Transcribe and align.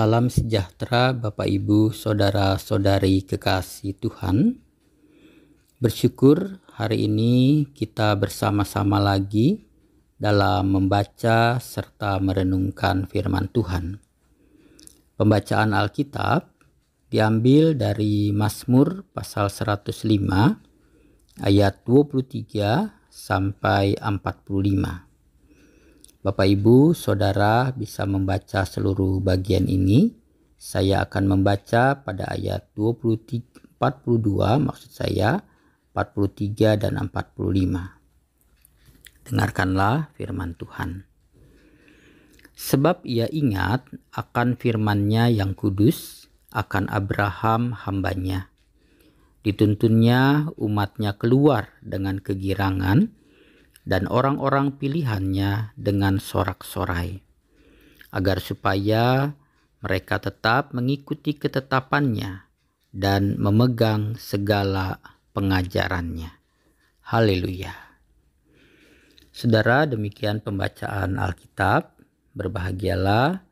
Salam 0.00 0.32
sejahtera 0.32 1.12
Bapak 1.12 1.44
Ibu 1.44 1.92
Saudara-saudari 1.92 3.20
kekasih 3.20 4.00
Tuhan. 4.00 4.56
Bersyukur 5.76 6.56
hari 6.72 7.04
ini 7.04 7.68
kita 7.68 8.16
bersama-sama 8.16 8.96
lagi 8.96 9.68
dalam 10.16 10.72
membaca 10.72 11.60
serta 11.60 12.16
merenungkan 12.16 13.04
firman 13.12 13.52
Tuhan. 13.52 14.00
Pembacaan 15.20 15.76
Alkitab 15.76 16.48
diambil 17.12 17.76
dari 17.76 18.32
Mazmur 18.32 19.04
pasal 19.12 19.52
105 19.52 21.44
ayat 21.44 21.76
23 21.84 22.88
sampai 23.12 24.00
45. 24.00 25.09
Bapak 26.20 26.52
Ibu, 26.52 26.92
Saudara 26.92 27.72
bisa 27.72 28.04
membaca 28.04 28.68
seluruh 28.68 29.24
bagian 29.24 29.64
ini. 29.64 30.12
Saya 30.60 31.00
akan 31.08 31.32
membaca 31.32 31.96
pada 31.96 32.28
ayat 32.28 32.68
23, 32.76 33.80
42 33.80 34.60
maksud 34.60 34.92
saya 34.92 35.40
43 35.96 36.76
dan 36.76 37.00
45. 37.00 37.96
Dengarkanlah 39.32 40.12
firman 40.12 40.52
Tuhan. 40.60 41.08
Sebab 42.52 43.00
ia 43.08 43.24
ingat 43.32 43.88
akan 44.12 44.60
firman-Nya 44.60 45.32
yang 45.32 45.56
kudus, 45.56 46.28
akan 46.52 46.92
Abraham 46.92 47.72
hambanya. 47.72 48.52
Dituntunnya 49.40 50.52
umatnya 50.60 51.16
keluar 51.16 51.72
dengan 51.80 52.20
kegirangan, 52.20 53.08
dan 53.84 54.06
orang-orang 54.08 54.76
pilihannya 54.76 55.76
dengan 55.76 56.20
sorak-sorai, 56.20 57.20
agar 58.12 58.38
supaya 58.42 59.32
mereka 59.80 60.20
tetap 60.20 60.76
mengikuti 60.76 61.36
ketetapannya 61.36 62.44
dan 62.92 63.38
memegang 63.40 64.18
segala 64.20 65.00
pengajarannya. 65.32 66.36
Haleluya. 67.06 67.74
Saudara, 69.30 69.88
demikian 69.88 70.42
pembacaan 70.44 71.16
Alkitab. 71.16 71.96
Berbahagialah 72.30 73.42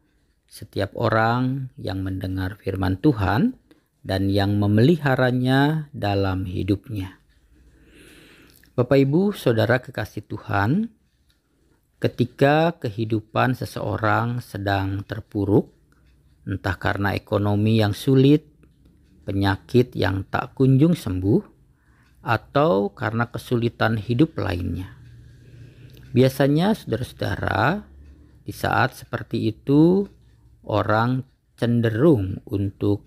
setiap 0.46 0.94
orang 0.94 1.74
yang 1.74 2.06
mendengar 2.06 2.54
firman 2.62 2.94
Tuhan 3.02 3.58
dan 4.06 4.30
yang 4.30 4.56
memeliharanya 4.56 5.90
dalam 5.90 6.46
hidupnya. 6.46 7.18
Bapak 8.78 8.94
Ibu, 8.94 9.34
Saudara 9.34 9.82
kekasih 9.82 10.22
Tuhan, 10.30 10.86
ketika 11.98 12.78
kehidupan 12.78 13.58
seseorang 13.58 14.38
sedang 14.38 15.02
terpuruk, 15.02 15.74
entah 16.46 16.78
karena 16.78 17.10
ekonomi 17.10 17.82
yang 17.82 17.90
sulit, 17.90 18.46
penyakit 19.26 19.98
yang 19.98 20.22
tak 20.30 20.54
kunjung 20.54 20.94
sembuh, 20.94 21.42
atau 22.22 22.94
karena 22.94 23.26
kesulitan 23.26 23.98
hidup 23.98 24.38
lainnya. 24.38 24.94
Biasanya 26.14 26.78
saudara-saudara, 26.78 27.82
di 28.46 28.54
saat 28.54 28.94
seperti 28.94 29.58
itu 29.58 30.06
orang 30.62 31.26
cenderung 31.58 32.46
untuk 32.46 33.02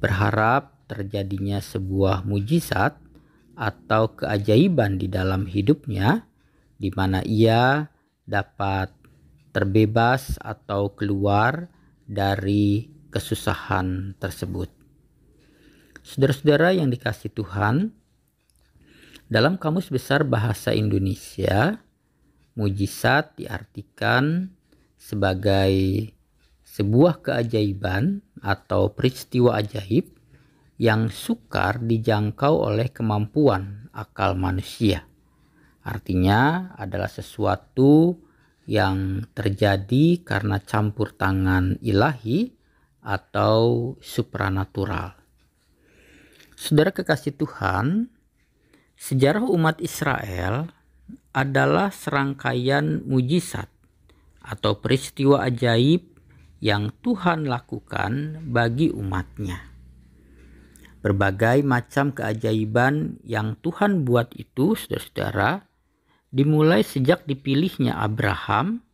berharap 0.00 0.88
terjadinya 0.88 1.60
sebuah 1.60 2.24
mujizat 2.24 3.11
atau 3.56 4.16
keajaiban 4.16 4.96
di 4.96 5.08
dalam 5.08 5.44
hidupnya, 5.44 6.24
di 6.80 6.90
mana 6.94 7.20
ia 7.22 7.86
dapat 8.24 8.90
terbebas 9.52 10.40
atau 10.40 10.92
keluar 10.96 11.68
dari 12.08 12.88
kesusahan 13.12 14.16
tersebut. 14.16 14.72
Saudara-saudara 16.02 16.74
yang 16.74 16.90
dikasih 16.90 17.30
Tuhan, 17.30 17.94
dalam 19.28 19.60
Kamus 19.60 19.92
Besar 19.92 20.26
Bahasa 20.26 20.74
Indonesia, 20.74 21.78
mujizat 22.52 23.36
diartikan 23.38 24.52
sebagai 24.96 25.72
sebuah 26.68 27.20
keajaiban 27.20 28.24
atau 28.40 28.92
peristiwa 28.92 29.60
ajaib 29.60 30.08
yang 30.82 31.14
sukar 31.14 31.78
dijangkau 31.78 32.66
oleh 32.66 32.90
kemampuan 32.90 33.86
akal 33.94 34.34
manusia. 34.34 35.06
Artinya 35.86 36.74
adalah 36.74 37.06
sesuatu 37.06 38.18
yang 38.66 39.22
terjadi 39.30 40.26
karena 40.26 40.58
campur 40.58 41.14
tangan 41.14 41.78
ilahi 41.78 42.50
atau 42.98 43.94
supranatural. 44.02 45.14
Saudara 46.58 46.90
kekasih 46.90 47.38
Tuhan, 47.38 48.10
sejarah 48.98 49.46
umat 49.54 49.78
Israel 49.78 50.66
adalah 51.30 51.94
serangkaian 51.94 53.06
mujizat 53.06 53.70
atau 54.42 54.82
peristiwa 54.82 55.46
ajaib 55.46 56.02
yang 56.58 56.90
Tuhan 57.02 57.46
lakukan 57.46 58.42
bagi 58.50 58.90
umatnya. 58.90 59.71
Berbagai 61.02 61.66
macam 61.66 62.14
keajaiban 62.14 63.18
yang 63.26 63.58
Tuhan 63.58 64.06
buat 64.06 64.30
itu, 64.38 64.78
saudara-saudara, 64.78 65.66
dimulai 66.30 66.86
sejak 66.86 67.26
dipilihnya 67.26 67.98
Abraham 67.98 68.86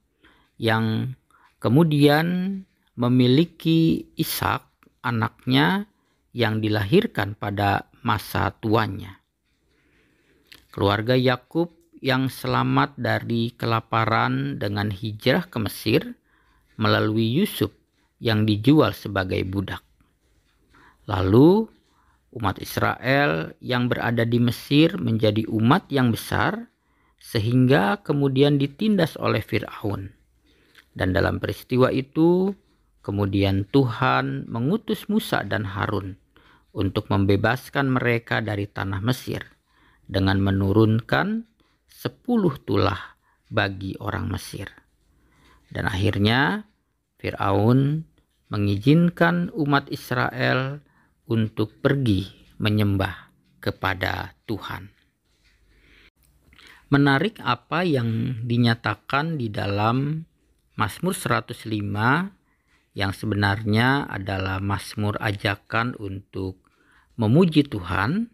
yang 0.56 1.14
kemudian 1.60 2.60
memiliki 2.98 4.08
Ishak, 4.16 4.64
anaknya 5.04 5.86
yang 6.32 6.64
dilahirkan 6.64 7.38
pada 7.38 7.86
masa 8.02 8.50
tuanya. 8.56 9.20
Keluarga 10.72 11.14
Yakub 11.14 11.76
yang 12.00 12.30
selamat 12.30 12.96
dari 12.98 13.54
kelaparan 13.54 14.56
dengan 14.56 14.90
hijrah 14.90 15.46
ke 15.50 15.58
Mesir 15.60 16.14
melalui 16.78 17.26
Yusuf 17.36 17.74
yang 18.22 18.46
dijual 18.46 18.94
sebagai 18.94 19.42
budak. 19.46 19.82
Lalu 21.10 21.77
umat 22.34 22.60
Israel 22.60 23.56
yang 23.62 23.88
berada 23.88 24.24
di 24.28 24.36
Mesir 24.42 25.00
menjadi 25.00 25.48
umat 25.48 25.88
yang 25.88 26.12
besar 26.12 26.68
sehingga 27.18 28.00
kemudian 28.04 28.60
ditindas 28.60 29.16
oleh 29.16 29.40
Firaun. 29.42 30.12
Dan 30.92 31.14
dalam 31.14 31.38
peristiwa 31.38 31.88
itu 31.94 32.52
kemudian 33.00 33.64
Tuhan 33.70 34.50
mengutus 34.50 35.08
Musa 35.08 35.46
dan 35.46 35.64
Harun 35.64 36.18
untuk 36.74 37.08
membebaskan 37.08 37.90
mereka 37.90 38.44
dari 38.44 38.68
tanah 38.68 39.00
Mesir 39.00 39.42
dengan 40.04 40.38
menurunkan 40.40 41.48
sepuluh 41.88 42.54
tulah 42.62 43.18
bagi 43.48 43.96
orang 43.98 44.28
Mesir. 44.28 44.68
Dan 45.68 45.88
akhirnya 45.88 46.64
Firaun 47.20 48.04
mengizinkan 48.48 49.52
umat 49.52 49.92
Israel 49.92 50.80
untuk 51.28 51.78
pergi 51.84 52.26
menyembah 52.58 53.30
kepada 53.60 54.34
Tuhan. 54.48 54.90
Menarik 56.88 57.36
apa 57.44 57.84
yang 57.84 58.40
dinyatakan 58.48 59.36
di 59.36 59.52
dalam 59.52 60.24
Mazmur 60.74 61.12
105 61.12 61.68
yang 62.96 63.12
sebenarnya 63.14 64.08
adalah 64.08 64.58
Mazmur 64.58 65.20
ajakan 65.22 65.94
untuk 66.00 66.64
memuji 67.14 67.68
Tuhan. 67.68 68.32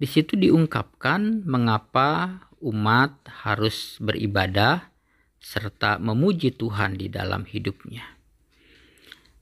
Di 0.00 0.06
situ 0.08 0.34
diungkapkan 0.34 1.44
mengapa 1.44 2.40
umat 2.64 3.22
harus 3.46 4.00
beribadah 4.02 4.90
serta 5.38 6.02
memuji 6.02 6.50
Tuhan 6.50 6.98
di 6.98 7.06
dalam 7.06 7.46
hidupnya. 7.46 8.17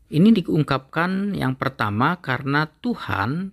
Ini 0.07 0.31
diungkapkan 0.39 1.35
yang 1.35 1.59
pertama 1.59 2.23
karena 2.23 2.71
Tuhan 2.79 3.51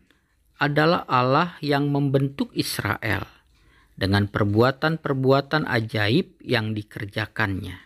adalah 0.62 1.02
Allah 1.10 1.58
yang 1.66 1.90
membentuk 1.90 2.54
Israel 2.54 3.26
dengan 3.98 4.30
perbuatan-perbuatan 4.30 5.66
ajaib 5.66 6.38
yang 6.46 6.78
dikerjakannya. 6.78 7.78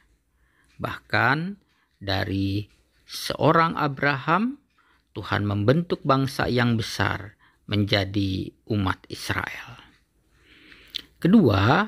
Bahkan 0.77 1.37
dari 2.03 2.67
seorang 3.07 3.79
Abraham, 3.79 4.59
Tuhan 5.15 5.47
membentuk 5.47 6.03
bangsa 6.03 6.51
yang 6.51 6.75
besar 6.75 7.39
menjadi 7.71 8.51
umat 8.69 9.07
Israel. 9.07 9.79
Kedua, 11.17 11.87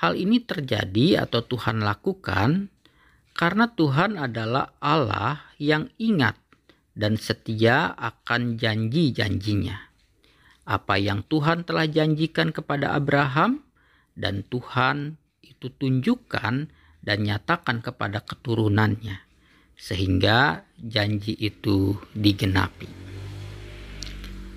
hal 0.00 0.12
ini 0.18 0.42
terjadi 0.42 1.28
atau 1.28 1.46
Tuhan 1.46 1.84
lakukan 1.84 2.73
karena 3.34 3.66
Tuhan 3.74 4.14
adalah 4.14 4.78
Allah 4.78 5.42
yang 5.58 5.90
ingat 5.98 6.38
dan 6.94 7.18
setia 7.18 7.90
akan 7.98 8.56
janji-janjinya. 8.56 9.90
Apa 10.64 10.96
yang 10.96 11.26
Tuhan 11.26 11.66
telah 11.66 11.84
janjikan 11.84 12.54
kepada 12.54 12.94
Abraham 12.94 13.66
dan 14.14 14.46
Tuhan 14.46 15.18
itu 15.42 15.68
tunjukkan 15.68 16.70
dan 17.04 17.18
nyatakan 17.20 17.84
kepada 17.84 18.24
keturunannya. 18.24 19.20
sehingga 19.74 20.62
janji 20.78 21.34
itu 21.34 21.98
digenapi. 22.14 22.86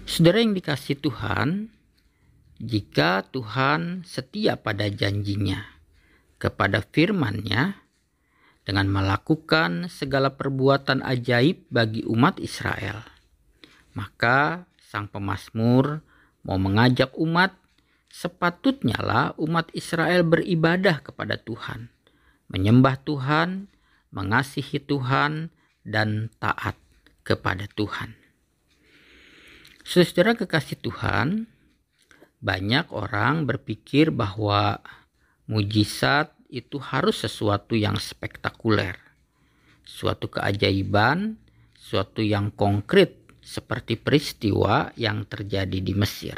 Saudara 0.06 0.40
yang 0.46 0.54
dikasih 0.54 1.02
Tuhan, 1.02 1.74
jika 2.62 3.26
Tuhan 3.34 4.06
setia 4.06 4.62
pada 4.62 4.86
janjinya, 4.88 5.66
kepada 6.38 6.86
firman-Nya, 6.86 7.87
dengan 8.68 8.92
melakukan 8.92 9.88
segala 9.88 10.36
perbuatan 10.36 11.00
ajaib 11.00 11.72
bagi 11.72 12.04
umat 12.04 12.36
Israel, 12.44 13.00
maka 13.96 14.68
sang 14.84 15.08
pemazmur 15.08 16.04
mau 16.44 16.60
mengajak 16.60 17.16
umat 17.16 17.56
sepatutnya 18.12 19.00
lah 19.00 19.32
umat 19.40 19.72
Israel 19.72 20.28
beribadah 20.28 21.00
kepada 21.00 21.40
Tuhan, 21.40 21.88
menyembah 22.52 23.00
Tuhan, 23.08 23.72
mengasihi 24.12 24.84
Tuhan, 24.84 25.48
dan 25.88 26.28
taat 26.44 26.76
kepada 27.24 27.72
Tuhan. 27.72 28.20
Saudara 29.88 30.36
kekasih 30.36 30.84
Tuhan, 30.84 31.48
banyak 32.44 32.92
orang 32.92 33.48
berpikir 33.48 34.12
bahwa 34.12 34.84
mujizat 35.48 36.37
itu 36.48 36.80
harus 36.80 37.24
sesuatu 37.24 37.76
yang 37.76 38.00
spektakuler, 38.00 38.96
suatu 39.84 40.32
keajaiban, 40.32 41.36
suatu 41.76 42.24
yang 42.24 42.52
konkret 42.56 43.20
seperti 43.44 43.96
peristiwa 43.96 44.92
yang 45.00 45.24
terjadi 45.24 45.80
di 45.80 45.94
Mesir. 45.96 46.36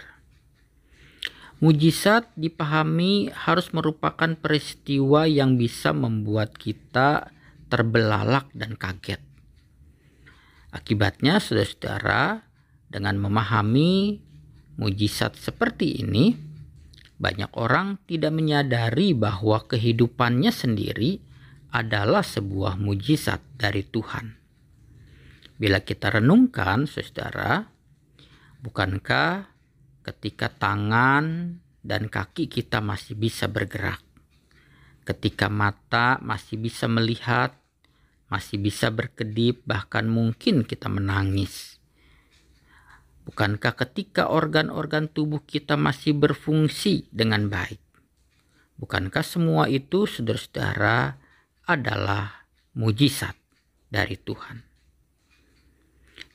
Mujizat 1.60 2.32
dipahami 2.40 3.34
harus 3.36 3.76
merupakan 3.76 4.32
peristiwa 4.38 5.28
yang 5.28 5.60
bisa 5.60 5.92
membuat 5.92 6.56
kita 6.56 7.36
terbelalak 7.68 8.48
dan 8.56 8.80
kaget. 8.80 9.20
Akibatnya, 10.72 11.42
saudara-saudara, 11.44 12.48
dengan 12.88 13.20
memahami 13.20 14.24
mujizat 14.80 15.36
seperti 15.36 16.00
ini, 16.00 16.49
banyak 17.20 17.52
orang 17.60 18.00
tidak 18.08 18.32
menyadari 18.32 19.12
bahwa 19.12 19.60
kehidupannya 19.68 20.56
sendiri 20.56 21.20
adalah 21.76 22.24
sebuah 22.24 22.80
mujizat 22.80 23.44
dari 23.60 23.84
Tuhan. 23.84 24.40
Bila 25.60 25.84
kita 25.84 26.16
renungkan, 26.16 26.88
saudara, 26.88 27.68
bukankah 28.64 29.52
ketika 30.08 30.48
tangan 30.48 31.60
dan 31.84 32.08
kaki 32.08 32.48
kita 32.48 32.80
masih 32.80 33.20
bisa 33.20 33.52
bergerak, 33.52 34.00
ketika 35.04 35.52
mata 35.52 36.16
masih 36.24 36.56
bisa 36.56 36.88
melihat, 36.88 37.52
masih 38.32 38.64
bisa 38.64 38.88
berkedip, 38.88 39.60
bahkan 39.68 40.08
mungkin 40.08 40.64
kita 40.64 40.88
menangis. 40.88 41.79
Bukankah 43.30 43.78
ketika 43.78 44.26
organ-organ 44.26 45.06
tubuh 45.06 45.46
kita 45.46 45.78
masih 45.78 46.18
berfungsi 46.18 47.06
dengan 47.14 47.46
baik? 47.46 47.78
Bukankah 48.82 49.22
semua 49.22 49.70
itu, 49.70 50.10
saudara-saudara, 50.10 51.22
adalah 51.70 52.50
mujizat 52.74 53.38
dari 53.94 54.18
Tuhan? 54.18 54.66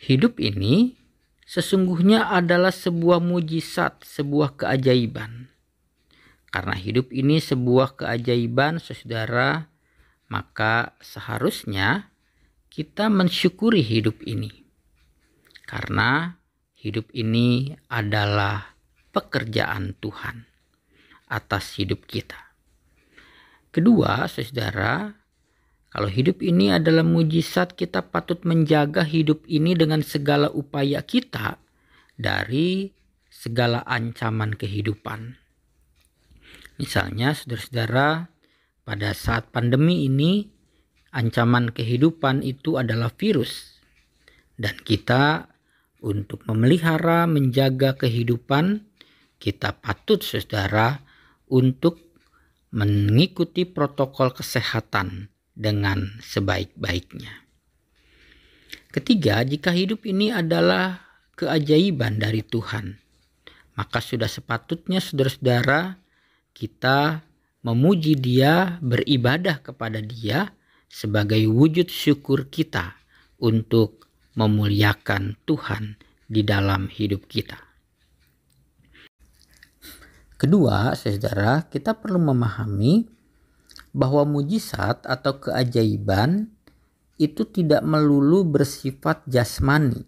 Hidup 0.07 0.39
ini 0.39 0.95
sesungguhnya 1.43 2.31
adalah 2.31 2.71
sebuah 2.71 3.19
mujizat, 3.19 4.07
sebuah 4.07 4.55
keajaiban. 4.55 5.51
Karena 6.55 6.79
hidup 6.79 7.11
ini 7.11 7.43
sebuah 7.43 7.99
keajaiban, 7.99 8.79
saudara, 8.79 9.67
maka 10.31 10.95
seharusnya 11.03 12.15
kita 12.71 13.11
mensyukuri 13.11 13.83
hidup 13.83 14.23
ini. 14.23 14.63
Karena 15.67 16.39
hidup 16.85 17.09
ini 17.17 17.73
adalah 17.89 18.77
pekerjaan 19.17 19.97
Tuhan 20.05 20.45
atas 21.33 21.81
hidup 21.81 22.05
kita. 22.05 22.37
Kedua, 23.73 24.29
saudara, 24.29 25.17
kalau 25.89 26.13
hidup 26.13 26.45
ini 26.45 26.77
adalah 26.77 27.01
mujizat, 27.01 27.73
kita 27.73 28.05
patut 28.05 28.45
menjaga 28.45 29.01
hidup 29.01 29.49
ini 29.49 29.73
dengan 29.73 30.05
segala 30.05 30.53
upaya 30.53 31.01
kita 31.01 31.57
dari 32.21 32.93
segala 33.33 33.81
ancaman 33.89 34.53
kehidupan. 34.53 35.41
Misalnya, 36.77 37.33
saudara-saudara, 37.33 38.29
pada 38.85 39.17
saat 39.17 39.49
pandemi 39.49 40.05
ini, 40.05 40.53
ancaman 41.17 41.73
kehidupan 41.73 42.45
itu 42.45 42.77
adalah 42.77 43.09
virus, 43.15 43.81
dan 44.61 44.77
kita 44.85 45.54
untuk 46.05 46.45
memelihara, 46.45 47.25
menjaga 47.25 47.97
kehidupan, 47.97 48.85
kita 49.41 49.73
patut, 49.81 50.21
saudara, 50.21 51.01
untuk 51.49 51.97
mengikuti 52.69 53.65
protokol 53.65 54.37
kesehatan 54.37 55.33
dengan 55.57 56.21
sebaik-baiknya. 56.21 57.49
Ketiga, 58.93 59.41
jika 59.43 59.73
hidup 59.73 60.05
ini 60.05 60.29
adalah 60.31 61.01
keajaiban 61.35 62.21
dari 62.21 62.45
Tuhan, 62.45 63.01
maka 63.75 63.99
sudah 63.99 64.29
sepatutnya 64.29 65.03
saudara-saudara 65.03 65.99
kita 66.55 67.27
memuji 67.65 68.15
Dia, 68.15 68.79
beribadah 68.79 69.65
kepada 69.65 69.99
Dia 69.99 70.55
sebagai 70.87 71.43
wujud 71.51 71.91
syukur 71.91 72.47
kita 72.47 72.95
untuk 73.41 74.05
memuliakan 74.35 75.39
Tuhan 75.47 75.99
di 76.27 76.43
dalam 76.43 76.91
hidup 76.91 77.27
kita. 77.31 77.59
Kedua, 80.35 80.93
saudara, 80.99 81.65
kita 81.71 81.95
perlu 81.95 82.19
memahami 82.19 83.07
bahwa 83.95 84.27
mujizat 84.27 85.07
atau 85.07 85.39
keajaiban 85.39 86.51
itu 87.17 87.47
tidak 87.47 87.87
melulu 87.87 88.43
bersifat 88.43 89.23
jasmani, 89.31 90.03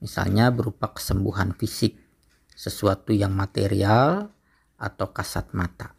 misalnya 0.00 0.48
berupa 0.48 0.96
kesembuhan 0.96 1.52
fisik, 1.52 2.00
sesuatu 2.56 3.12
yang 3.12 3.36
material 3.36 4.32
atau 4.80 5.12
kasat 5.12 5.52
mata. 5.52 5.92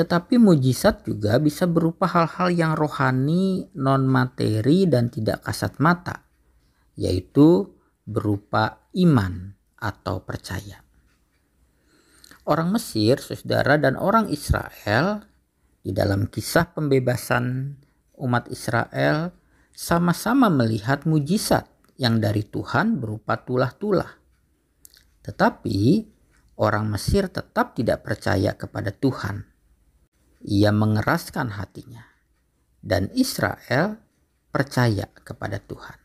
Tetapi 0.00 0.40
mujizat 0.40 1.04
juga 1.04 1.36
bisa 1.36 1.68
berupa 1.68 2.08
hal-hal 2.08 2.48
yang 2.56 2.72
rohani, 2.72 3.68
non-materi, 3.76 4.88
dan 4.88 5.12
tidak 5.12 5.44
kasat 5.44 5.76
mata, 5.76 6.24
yaitu 6.96 7.68
berupa 8.08 8.88
iman 8.96 9.52
atau 9.76 10.24
percaya. 10.24 10.80
Orang 12.48 12.72
Mesir, 12.72 13.20
saudara, 13.20 13.76
dan 13.76 14.00
orang 14.00 14.32
Israel 14.32 15.20
di 15.84 15.92
dalam 15.92 16.32
kisah 16.32 16.72
pembebasan 16.72 17.76
umat 18.24 18.48
Israel 18.48 19.36
sama-sama 19.76 20.48
melihat 20.48 21.04
mujizat 21.04 21.68
yang 22.00 22.24
dari 22.24 22.48
Tuhan 22.48 22.96
berupa 23.04 23.36
tulah-tulah. 23.36 24.16
Tetapi 25.28 26.08
orang 26.56 26.88
Mesir 26.88 27.28
tetap 27.28 27.76
tidak 27.76 28.00
percaya 28.00 28.56
kepada 28.56 28.96
Tuhan 28.96 29.49
ia 30.40 30.72
mengeraskan 30.72 31.54
hatinya, 31.56 32.04
dan 32.80 33.12
Israel 33.12 34.00
percaya 34.50 35.08
kepada 35.12 35.60
Tuhan. 35.60 35.98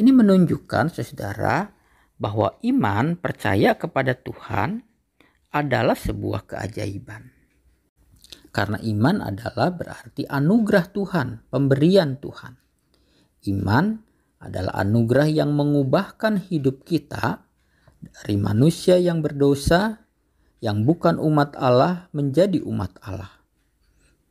Ini 0.00 0.10
menunjukkan, 0.10 0.94
saudara, 0.94 1.70
bahwa 2.20 2.56
iman 2.64 3.16
percaya 3.16 3.76
kepada 3.76 4.16
Tuhan 4.16 4.84
adalah 5.50 5.96
sebuah 5.96 6.46
keajaiban. 6.46 7.32
Karena 8.50 8.78
iman 8.82 9.16
adalah 9.22 9.70
berarti 9.70 10.26
anugerah 10.26 10.90
Tuhan, 10.90 11.28
pemberian 11.50 12.18
Tuhan. 12.18 12.58
Iman 13.46 14.02
adalah 14.40 14.82
anugerah 14.82 15.28
yang 15.30 15.54
mengubahkan 15.54 16.50
hidup 16.50 16.82
kita 16.82 17.46
dari 18.00 18.36
manusia 18.40 18.96
yang 18.96 19.20
berdosa 19.20 20.09
yang 20.60 20.84
bukan 20.84 21.16
umat 21.16 21.56
Allah 21.56 22.12
menjadi 22.12 22.60
umat 22.64 23.00
Allah. 23.00 23.32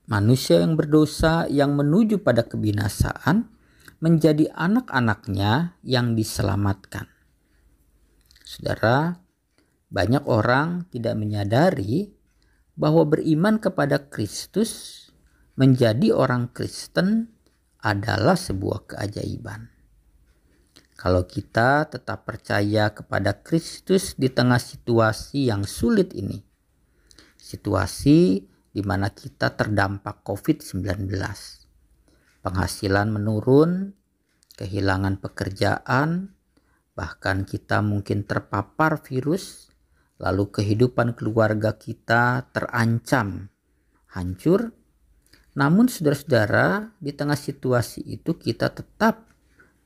Manusia 0.10 0.62
yang 0.62 0.74
berdosa 0.74 1.46
yang 1.50 1.78
menuju 1.78 2.22
pada 2.26 2.46
kebinasaan 2.46 3.50
menjadi 4.02 4.50
anak-anaknya 4.56 5.78
yang 5.86 6.18
diselamatkan. 6.18 7.06
Saudara, 8.42 9.22
banyak 9.94 10.26
orang 10.26 10.90
tidak 10.90 11.14
menyadari 11.14 12.14
bahwa 12.74 13.06
beriman 13.06 13.62
kepada 13.62 14.10
Kristus 14.10 15.06
menjadi 15.60 16.16
orang 16.16 16.50
Kristen 16.56 17.36
adalah 17.84 18.40
sebuah 18.40 18.90
keajaiban. 18.96 19.79
Kalau 21.00 21.24
kita 21.24 21.88
tetap 21.88 22.28
percaya 22.28 22.92
kepada 22.92 23.40
Kristus 23.40 24.20
di 24.20 24.28
tengah 24.28 24.60
situasi 24.60 25.48
yang 25.48 25.64
sulit 25.64 26.12
ini, 26.12 26.44
situasi 27.40 28.44
di 28.76 28.82
mana 28.84 29.08
kita 29.08 29.56
terdampak 29.56 30.28
COVID-19, 30.28 31.08
penghasilan 32.44 33.16
menurun, 33.16 33.96
kehilangan 34.60 35.24
pekerjaan, 35.24 36.36
bahkan 37.00 37.48
kita 37.48 37.80
mungkin 37.80 38.28
terpapar 38.28 39.00
virus, 39.00 39.72
lalu 40.20 40.52
kehidupan 40.52 41.16
keluarga 41.16 41.80
kita 41.80 42.52
terancam 42.52 43.48
hancur. 44.12 44.76
Namun 45.56 45.88
saudara-saudara, 45.88 46.92
di 47.00 47.16
tengah 47.16 47.40
situasi 47.40 48.04
itu 48.04 48.36
kita 48.36 48.68
tetap 48.76 49.29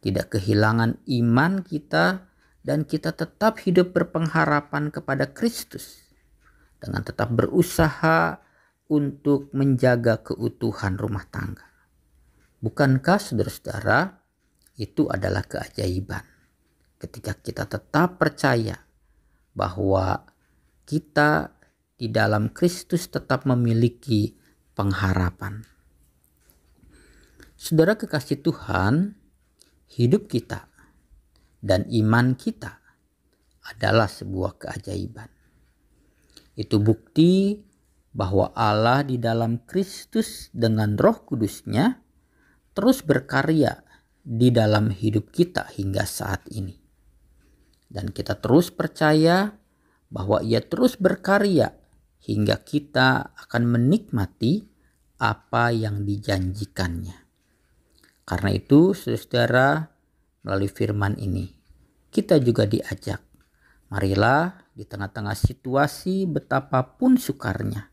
tidak 0.03 0.35
kehilangan 0.35 0.99
iman 1.07 1.63
kita 1.63 2.27
dan 2.59 2.83
kita 2.83 3.15
tetap 3.15 3.63
hidup 3.63 3.95
berpengharapan 3.95 4.91
kepada 4.91 5.31
Kristus 5.31 6.03
dengan 6.83 7.07
tetap 7.07 7.31
berusaha 7.31 8.43
untuk 8.91 9.47
menjaga 9.55 10.19
keutuhan 10.19 10.99
rumah 10.99 11.23
tangga. 11.31 11.63
Bukankah 12.59 13.19
saudara-saudara 13.19 14.19
itu 14.75 15.07
adalah 15.07 15.47
keajaiban? 15.47 16.33
ketika 17.03 17.35
kita 17.35 17.67
tetap 17.67 18.15
percaya 18.15 18.79
bahwa 19.51 20.23
kita 20.87 21.51
di 21.99 22.07
dalam 22.07 22.55
Kristus 22.55 23.11
tetap 23.11 23.43
memiliki 23.43 24.39
pengharapan. 24.71 25.67
Saudara 27.59 27.99
kekasih 27.99 28.39
Tuhan, 28.39 29.19
hidup 29.93 30.27
kita 30.27 30.67
dan 31.63 31.87
iman 31.89 32.35
kita 32.35 32.81
adalah 33.63 34.09
sebuah 34.11 34.59
keajaiban. 34.59 35.31
Itu 36.53 36.83
bukti 36.83 37.63
bahwa 38.13 38.53
Allah 38.53 39.01
di 39.07 39.17
dalam 39.17 39.63
Kristus 39.65 40.53
dengan 40.53 40.99
roh 40.99 41.25
kudusnya 41.25 42.03
terus 42.77 43.01
berkarya 43.01 43.81
di 44.21 44.53
dalam 44.53 44.93
hidup 44.93 45.33
kita 45.33 45.65
hingga 45.73 46.05
saat 46.05 46.45
ini 46.53 46.83
dan 47.93 48.09
kita 48.09 48.41
terus 48.41 48.73
percaya 48.73 49.53
bahwa 50.09 50.41
Ia 50.41 50.65
terus 50.65 50.97
berkarya 50.97 51.77
hingga 52.25 52.57
kita 52.65 53.37
akan 53.37 53.63
menikmati 53.69 54.65
apa 55.21 55.69
yang 55.69 56.01
dijanjikannya. 56.01 57.22
Karena 58.23 58.55
itu, 58.55 58.95
saudara, 58.95 59.91
melalui 60.43 60.71
firman 60.71 61.19
ini, 61.19 61.51
kita 62.07 62.39
juga 62.39 62.63
diajak. 62.63 63.19
Marilah 63.91 64.63
di 64.73 64.87
tengah-tengah 64.87 65.35
situasi 65.37 66.25
betapapun 66.25 67.19
sukarnya, 67.19 67.91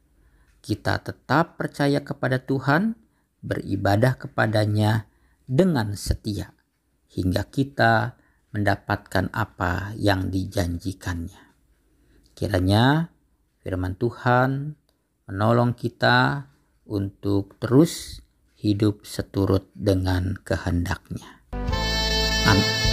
kita 0.64 1.02
tetap 1.02 1.60
percaya 1.60 2.00
kepada 2.00 2.40
Tuhan, 2.40 2.96
beribadah 3.40 4.16
kepadanya 4.16 5.08
dengan 5.44 5.92
setia, 5.98 6.54
hingga 7.10 7.48
kita 7.48 8.16
mendapatkan 8.54 9.28
apa 9.34 9.92
yang 9.98 10.30
dijanjikannya. 10.30 11.52
Kiranya 12.32 13.12
firman 13.60 13.98
Tuhan 13.98 14.78
menolong 15.28 15.76
kita 15.76 16.48
untuk 16.88 17.60
terus 17.60 18.24
hidup 18.60 19.08
seturut 19.08 19.72
dengan 19.72 20.36
kehendaknya. 20.44 21.40
Amin. 22.44 22.89